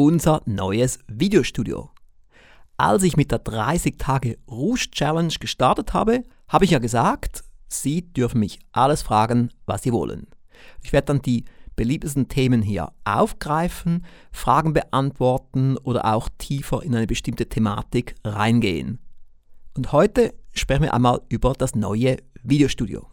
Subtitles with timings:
[0.00, 1.90] unser neues Videostudio.
[2.78, 8.10] Als ich mit der 30 Tage Rouge Challenge gestartet habe, habe ich ja gesagt, Sie
[8.10, 10.26] dürfen mich alles fragen, was Sie wollen.
[10.82, 11.44] Ich werde dann die
[11.76, 19.00] beliebtesten Themen hier aufgreifen, Fragen beantworten oder auch tiefer in eine bestimmte Thematik reingehen.
[19.76, 23.09] Und heute sprechen wir einmal über das neue Videostudio.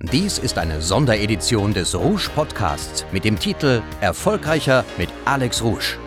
[0.00, 5.98] Dies ist eine Sonderedition des Rouge Podcasts mit dem Titel Erfolgreicher mit Alex Rouge.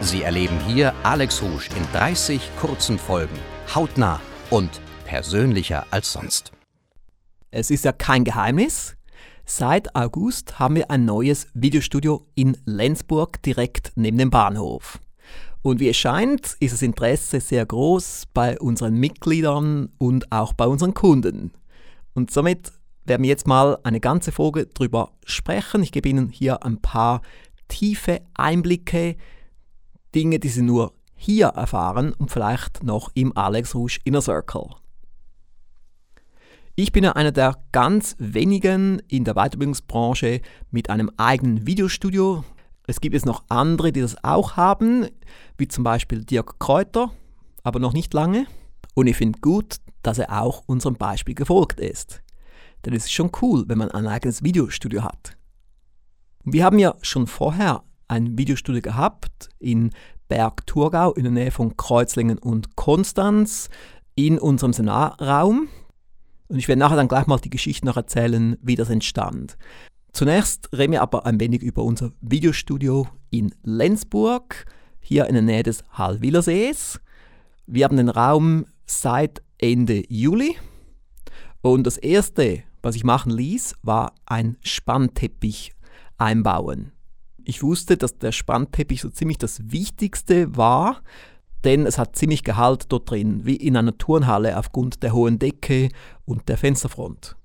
[0.00, 3.38] Sie erleben hier Alex Rouge in 30 kurzen Folgen,
[3.74, 6.52] hautnah und persönlicher als sonst.
[7.50, 8.96] Es ist ja kein Geheimnis.
[9.46, 14.98] Seit August haben wir ein neues Videostudio in Lenzburg direkt neben dem Bahnhof.
[15.62, 20.66] Und wie es scheint, ist das Interesse sehr groß bei unseren Mitgliedern und auch bei
[20.66, 21.52] unseren Kunden.
[22.12, 22.72] Und somit
[23.04, 25.82] werden wir jetzt mal eine ganze Folge darüber sprechen.
[25.82, 27.22] Ich gebe Ihnen hier ein paar
[27.68, 29.16] tiefe Einblicke,
[30.14, 34.70] Dinge, die Sie nur hier erfahren und vielleicht noch im Alex Rouge Inner Circle.
[36.76, 42.44] Ich bin ja einer der ganz wenigen in der Weiterbildungsbranche mit einem eigenen Videostudio.
[42.86, 45.06] Es gibt jetzt noch andere, die das auch haben,
[45.58, 47.10] wie zum Beispiel Dirk Kräuter,
[47.62, 48.46] aber noch nicht lange.
[48.94, 52.22] Und ich finde gut, dass er auch unserem Beispiel gefolgt ist.
[52.84, 55.36] Denn es ist schon cool, wenn man ein eigenes Videostudio hat.
[56.44, 59.90] Wir haben ja schon vorher ein Videostudio gehabt in
[60.28, 63.68] Berg-Thurgau in der Nähe von Kreuzlingen und Konstanz
[64.14, 65.68] in unserem Seminarraum.
[66.48, 69.56] Und ich werde nachher dann gleich mal die Geschichte noch erzählen, wie das entstand.
[70.12, 74.66] Zunächst reden wir aber ein wenig über unser Videostudio in Lenzburg,
[75.00, 77.00] hier in der Nähe des Hallwillersees.
[77.66, 80.56] Wir haben den Raum seit Ende Juli
[81.60, 85.72] und das erste, was ich machen ließ, war ein Spannteppich
[86.18, 86.92] einbauen.
[87.44, 91.02] Ich wusste, dass der Spannteppich so ziemlich das Wichtigste war,
[91.64, 95.88] denn es hat ziemlich Gehalt dort drin, wie in einer Turnhalle aufgrund der hohen Decke
[96.24, 97.36] und der Fensterfront.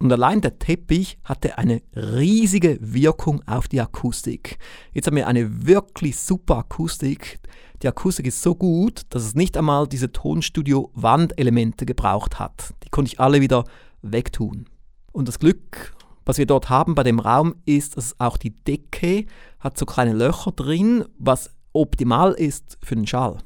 [0.00, 4.58] Und allein der Teppich hatte eine riesige Wirkung auf die Akustik.
[4.92, 7.40] Jetzt haben wir eine wirklich super Akustik.
[7.82, 12.74] Die Akustik ist so gut, dass es nicht einmal diese Tonstudio-Wandelemente gebraucht hat.
[12.84, 13.64] Die konnte ich alle wieder
[14.02, 14.66] wegtun.
[15.12, 15.94] Und das Glück,
[16.24, 19.26] was wir dort haben bei dem Raum, ist, dass auch die Decke
[19.60, 23.38] hat so kleine Löcher drin, was optimal ist für den Schall.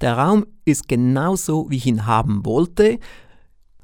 [0.00, 2.98] Der Raum ist genauso, wie ich ihn haben wollte.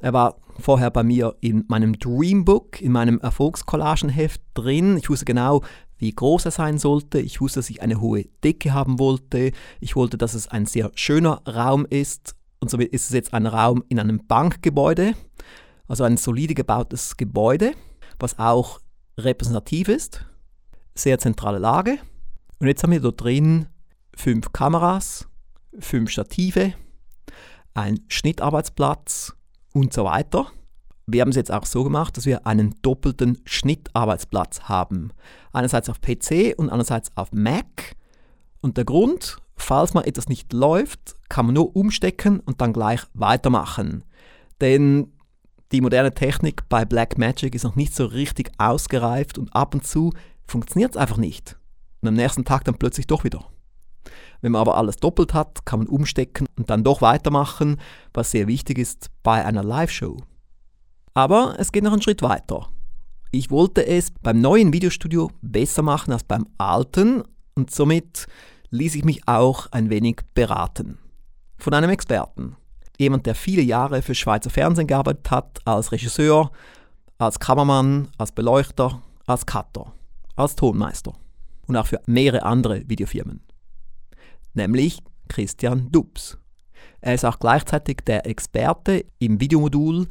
[0.01, 4.97] Er war vorher bei mir in meinem Dreambook, in meinem Erfolgskollagenheft drin.
[4.97, 5.63] Ich wusste genau,
[5.99, 7.21] wie groß er sein sollte.
[7.21, 9.53] Ich wusste, dass ich eine hohe Decke haben wollte.
[9.81, 12.35] Ich wollte, dass es ein sehr schöner Raum ist.
[12.59, 15.15] Und somit ist es jetzt ein Raum in einem Bankgebäude,
[15.91, 17.75] also ein solide gebautes Gebäude,
[18.21, 18.79] was auch
[19.19, 20.25] repräsentativ ist.
[20.95, 21.99] Sehr zentrale Lage.
[22.61, 23.67] Und jetzt haben wir dort drin
[24.15, 25.27] fünf Kameras,
[25.81, 26.75] fünf Stative,
[27.75, 29.35] ein Schnittarbeitsplatz
[29.75, 30.47] und so weiter.
[31.07, 35.13] Wir haben es jetzt auch so gemacht, dass wir einen doppelten Schnittarbeitsplatz haben.
[35.53, 37.97] Einerseits auf PC und andererseits auf Mac.
[38.61, 43.01] Und der Grund, falls mal etwas nicht läuft, kann man nur umstecken und dann gleich
[43.13, 44.05] weitermachen.
[44.61, 45.13] Denn
[45.73, 50.13] die moderne Technik bei Blackmagic ist noch nicht so richtig ausgereift und ab und zu
[50.47, 51.57] funktioniert es einfach nicht.
[52.01, 53.45] Und am nächsten Tag dann plötzlich doch wieder.
[54.41, 57.77] Wenn man aber alles doppelt hat, kann man umstecken und dann doch weitermachen,
[58.15, 60.17] was sehr wichtig ist bei einer Live-Show.
[61.15, 62.69] Aber es geht noch einen Schritt weiter.
[63.31, 67.23] Ich wollte es beim neuen Videostudio besser machen als beim alten
[67.55, 68.27] und somit
[68.71, 70.99] ließ ich mich auch ein wenig beraten.
[71.59, 72.57] Von einem Experten.
[73.01, 76.51] Jemand, der viele Jahre für Schweizer Fernsehen gearbeitet hat, als Regisseur,
[77.19, 79.93] als Kameramann, als Beleuchter, als Cutter,
[80.37, 81.15] als Tonmeister
[81.67, 83.41] und auch für mehrere andere Videofirmen
[84.55, 86.39] nämlich Christian Dubs.
[87.01, 90.07] Er ist auch gleichzeitig der Experte im Videomodul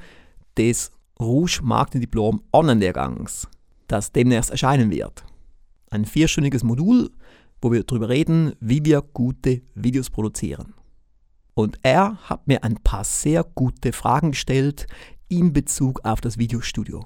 [0.58, 3.48] des Rouge Marketingdiplom Online-Lehrgangs,
[3.88, 5.24] das demnächst erscheinen wird.
[5.92, 7.12] Ein vierstündiges Modul,
[7.62, 10.74] wo wir darüber reden, wie wir gute Videos produzieren.
[11.60, 14.88] Und er hat mir ein paar sehr gute Fragen gestellt
[15.28, 17.06] in Bezug auf das Videostudio.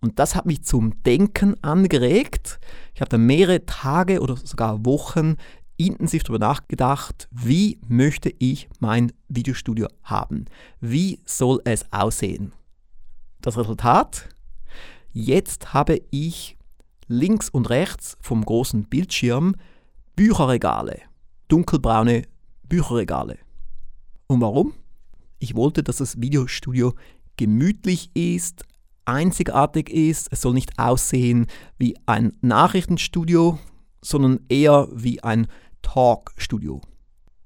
[0.00, 2.58] Und das hat mich zum Denken angeregt.
[2.92, 5.36] Ich habe dann mehrere Tage oder sogar Wochen
[5.76, 10.46] intensiv darüber nachgedacht, wie möchte ich mein Videostudio haben?
[10.80, 12.52] Wie soll es aussehen?
[13.42, 14.28] Das Resultat?
[15.12, 16.58] Jetzt habe ich
[17.06, 19.54] links und rechts vom großen Bildschirm
[20.16, 21.02] Bücherregale,
[21.46, 22.24] dunkelbraune
[22.68, 23.38] Bücherregale.
[24.26, 24.74] Und warum?
[25.38, 26.94] Ich wollte, dass das Videostudio
[27.36, 28.64] gemütlich ist,
[29.04, 30.28] einzigartig ist.
[30.30, 31.46] Es soll nicht aussehen
[31.78, 33.58] wie ein Nachrichtenstudio,
[34.02, 35.46] sondern eher wie ein
[35.82, 36.80] Talkstudio.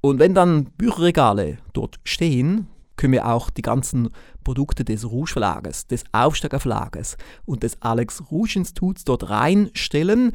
[0.01, 4.11] Und wenn dann Bücherregale dort stehen, können wir auch die ganzen
[4.45, 10.33] Produkte des Rouge Verlages, des Aufsteiger Verlages und des Alex Rouge Instituts dort reinstellen.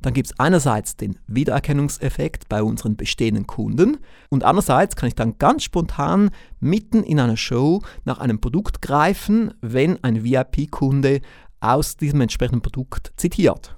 [0.00, 3.98] Dann gibt es einerseits den Wiedererkennungseffekt bei unseren bestehenden Kunden
[4.30, 6.30] und andererseits kann ich dann ganz spontan
[6.60, 11.20] mitten in einer Show nach einem Produkt greifen, wenn ein VIP-Kunde
[11.60, 13.76] aus diesem entsprechenden Produkt zitiert.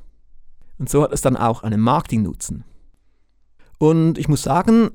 [0.78, 2.64] Und so hat es dann auch einen Marketingnutzen.
[3.78, 4.90] Und ich muss sagen,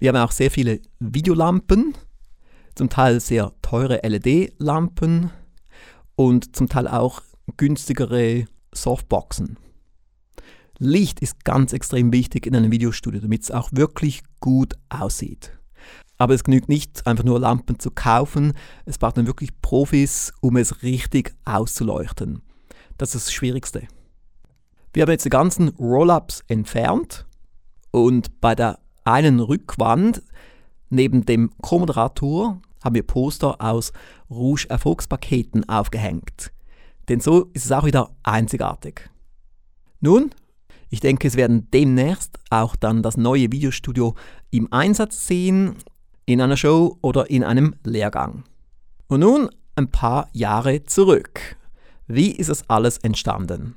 [0.00, 1.94] wir haben auch sehr viele Videolampen,
[2.74, 5.30] zum Teil sehr teure LED-Lampen
[6.16, 7.20] und zum Teil auch
[7.56, 9.58] günstigere Softboxen.
[10.78, 15.52] Licht ist ganz extrem wichtig in einem Videostudio, damit es auch wirklich gut aussieht.
[16.18, 18.52] Aber es genügt nicht, einfach nur Lampen zu kaufen.
[18.84, 22.42] Es braucht dann wirklich Profis, um es richtig auszuleuchten.
[22.96, 23.88] Das ist das Schwierigste.
[24.92, 27.26] Wir haben jetzt die ganzen Roll-ups entfernt
[27.90, 30.22] und bei der einen Rückwand
[30.90, 33.92] neben dem Co-Moderator haben wir Poster aus
[34.30, 36.52] Rouge Erfolgspaketen aufgehängt.
[37.08, 39.10] Denn so ist es auch wieder einzigartig.
[40.00, 40.30] Nun,
[40.92, 44.14] ich denke, es werden demnächst auch dann das neue Videostudio
[44.50, 45.76] im Einsatz sehen,
[46.26, 48.44] in einer Show oder in einem Lehrgang.
[49.08, 51.56] Und nun ein paar Jahre zurück.
[52.06, 53.74] Wie ist das alles entstanden?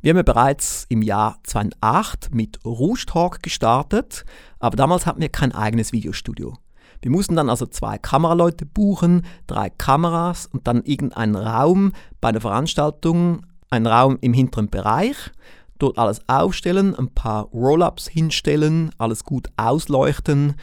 [0.00, 4.24] Wir haben ja bereits im Jahr 2008 mit Rouge Talk gestartet,
[4.60, 6.54] aber damals hatten wir kein eigenes Videostudio.
[7.00, 12.40] Wir mussten dann also zwei Kameraleute buchen, drei Kameras und dann irgendeinen Raum bei einer
[12.40, 15.16] Veranstaltung, einen Raum im hinteren Bereich
[15.82, 20.54] dort alles aufstellen, ein paar Roll-ups hinstellen, alles gut ausleuchten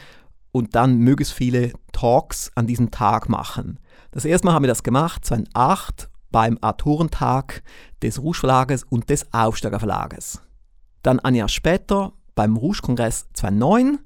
[0.52, 3.78] und dann möglichst viele Talks an diesem Tag machen.
[4.10, 7.62] Das erste Mal haben wir das gemacht, 2008, beim Autorentag
[8.02, 10.40] des Rouge Verlages und des Aufsteiger Verlages.
[11.02, 13.98] Dann ein Jahr später beim Rouge Kongress 2009,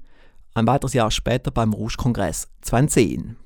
[0.53, 3.37] ein weiteres Jahr später beim Rouge Kongress 2010.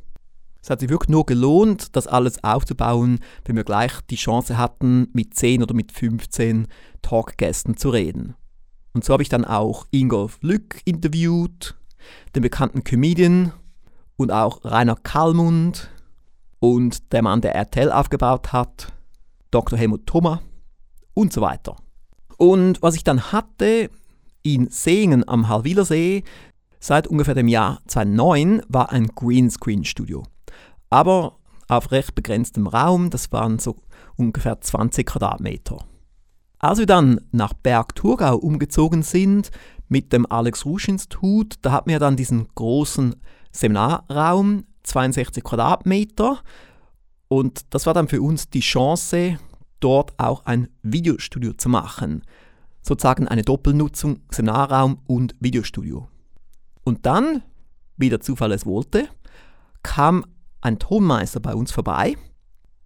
[0.62, 5.08] Es hat sich wirklich nur gelohnt, das alles aufzubauen, wenn wir gleich die Chance hatten,
[5.14, 6.68] mit 10 oder mit 15
[7.02, 8.36] Talkgästen zu reden.
[8.94, 11.76] Und so habe ich dann auch Ingolf Lück interviewt,
[12.36, 13.54] den bekannten Comedian
[14.18, 15.90] und auch Rainer Kallmund
[16.60, 18.92] und der Mann, der RTL aufgebaut hat,
[19.52, 19.80] Dr.
[19.80, 20.42] Helmut Thoma
[21.14, 21.78] und so weiter.
[22.38, 23.90] Und was ich dann hatte
[24.44, 26.24] in Singen am Halwilersee
[26.80, 30.24] seit ungefähr dem Jahr 2009 war ein Greenscreen-Studio
[30.90, 31.38] aber
[31.68, 33.76] auf recht begrenztem Raum, das waren so
[34.16, 35.78] ungefähr 20 Quadratmeter.
[36.58, 39.52] Als wir dann nach Berg-Thurgau umgezogen sind
[39.88, 43.16] mit dem Alex Rusch Institut, da hatten wir dann diesen großen
[43.52, 46.40] Seminarraum, 62 Quadratmeter.
[47.28, 49.40] Und das war dann für uns die Chance,
[49.80, 52.24] dort auch ein Videostudio zu machen.
[52.82, 56.08] Sozusagen eine Doppelnutzung, Seminarraum und Videostudio.
[56.84, 57.44] Und dann,
[57.98, 59.08] wie der Zufall es wollte,
[59.84, 60.26] kam
[60.62, 62.18] ein Tonmeister bei uns vorbei,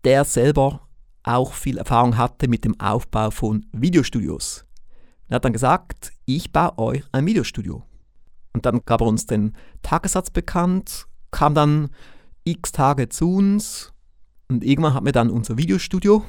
[0.03, 0.87] der selber
[1.23, 4.65] auch viel Erfahrung hatte mit dem Aufbau von Videostudios.
[5.27, 7.83] Er hat dann gesagt, ich baue euch ein Videostudio.
[8.53, 11.89] Und dann gab er uns den Tagessatz bekannt, kam dann
[12.43, 13.93] x Tage zu uns
[14.49, 16.23] und irgendwann hatten wir dann unser Videostudio.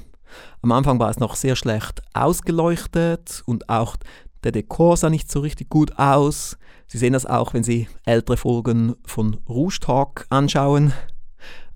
[0.62, 3.96] Am Anfang war es noch sehr schlecht ausgeleuchtet und auch
[4.42, 6.56] der Dekor sah nicht so richtig gut aus.
[6.86, 10.92] Sie sehen das auch, wenn Sie ältere Folgen von Rouge Talk anschauen.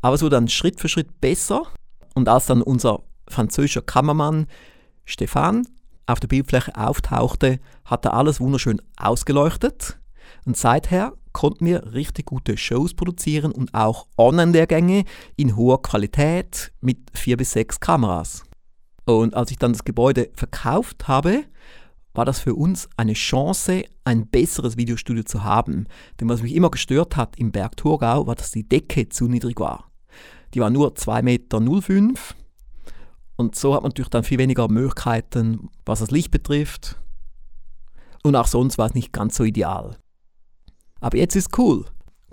[0.00, 1.62] Aber es wurde dann Schritt für Schritt besser.
[2.14, 4.47] Und als dann unser französischer Kameramann
[5.05, 5.67] Stefan
[6.07, 9.99] auf der Bildfläche auftauchte, hat er alles wunderschön ausgeleuchtet.
[10.45, 15.05] Und seither konnten wir richtig gute Shows produzieren und auch Online-Lehrgänge
[15.37, 18.45] in hoher Qualität mit vier bis sechs Kameras.
[19.05, 21.45] Und als ich dann das Gebäude verkauft habe,
[22.14, 25.87] war das für uns eine Chance, ein besseres Videostudio zu haben.
[26.21, 29.61] Denn was mich immer gestört hat im Berg Thurgau, war, dass die Decke zu niedrig
[29.61, 29.88] war.
[30.55, 32.12] Die war nur 2,05 Meter.
[33.37, 36.99] Und so hat man natürlich dann viel weniger Möglichkeiten, was das Licht betrifft.
[38.25, 39.97] Und auch sonst war es nicht ganz so ideal.
[41.00, 41.85] Aber jetzt ist cool.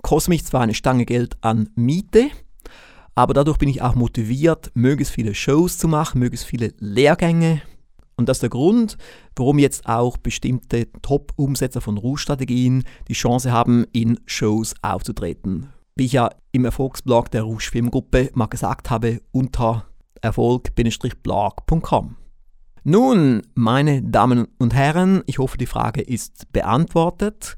[0.02, 2.30] Kostet mich zwar eine Stange Geld an Miete,
[3.14, 7.62] aber dadurch bin ich auch motiviert, möglichst viele Shows zu machen, möglichst viele Lehrgänge.
[8.16, 8.96] Und das ist der Grund,
[9.36, 16.12] warum jetzt auch bestimmte Top-Umsetzer von Rouge-Strategien die Chance haben, in Shows aufzutreten wie ich
[16.12, 19.86] ja im Erfolgsblog der Rouge Filmgruppe mal gesagt habe, unter
[20.20, 22.16] erfolg-blog.com.
[22.84, 27.56] Nun, meine Damen und Herren, ich hoffe, die Frage ist beantwortet.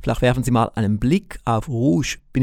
[0.00, 2.34] Vielleicht werfen Sie mal einen Blick auf rouge-tv.com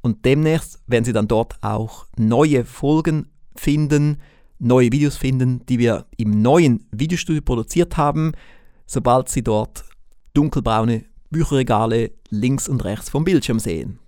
[0.00, 4.18] und demnächst werden Sie dann dort auch neue Folgen finden
[4.58, 8.32] neue Videos finden, die wir im neuen Videostudio produziert haben,
[8.86, 9.84] sobald Sie dort
[10.34, 13.98] dunkelbraune Bücherregale links und rechts vom Bildschirm sehen.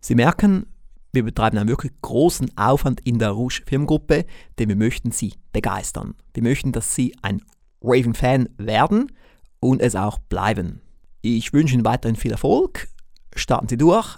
[0.00, 0.66] Sie merken,
[1.12, 4.24] wir betreiben einen wirklich großen Aufwand in der Rouge Firmengruppe,
[4.58, 6.14] denn wir möchten Sie begeistern.
[6.32, 7.42] Wir möchten, dass Sie ein
[7.82, 9.12] Raven-Fan werden
[9.60, 10.80] und es auch bleiben.
[11.20, 12.88] Ich wünsche Ihnen weiterhin viel Erfolg,
[13.34, 14.16] starten Sie durch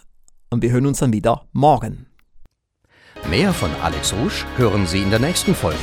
[0.51, 2.07] und wir hören uns dann wieder morgen.
[3.29, 5.79] Mehr von Alex Rouge hören Sie in der nächsten Folge.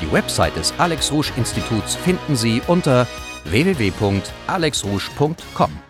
[0.00, 3.06] Die Website des Alex Rouge Instituts finden Sie unter
[3.44, 5.85] www.alexrouge.com.